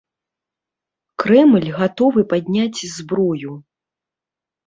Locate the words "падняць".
2.33-2.79